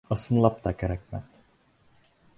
Ысынлап 0.13 0.55
та, 0.63 0.73
кәрәкмәҫ. 0.79 1.39